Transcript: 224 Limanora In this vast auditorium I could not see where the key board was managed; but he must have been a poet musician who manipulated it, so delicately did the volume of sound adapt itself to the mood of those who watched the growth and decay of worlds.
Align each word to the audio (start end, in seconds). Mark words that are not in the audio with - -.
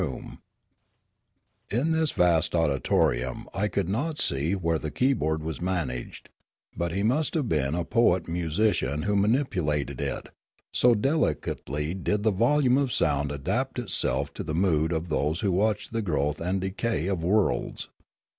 224 0.01 0.41
Limanora 1.77 1.81
In 1.85 1.91
this 1.91 2.09
vast 2.13 2.55
auditorium 2.55 3.47
I 3.53 3.67
could 3.67 3.87
not 3.87 4.17
see 4.17 4.53
where 4.55 4.79
the 4.79 4.89
key 4.89 5.13
board 5.13 5.43
was 5.43 5.61
managed; 5.61 6.29
but 6.75 6.91
he 6.91 7.03
must 7.03 7.35
have 7.35 7.47
been 7.47 7.75
a 7.75 7.85
poet 7.85 8.27
musician 8.27 9.03
who 9.03 9.15
manipulated 9.15 10.01
it, 10.01 10.29
so 10.71 10.95
delicately 10.95 11.93
did 11.93 12.23
the 12.23 12.31
volume 12.31 12.79
of 12.79 12.91
sound 12.91 13.31
adapt 13.31 13.77
itself 13.77 14.33
to 14.33 14.43
the 14.43 14.55
mood 14.55 14.91
of 14.91 15.09
those 15.09 15.41
who 15.41 15.51
watched 15.51 15.93
the 15.93 16.01
growth 16.01 16.41
and 16.41 16.61
decay 16.61 17.05
of 17.05 17.23
worlds. 17.23 17.89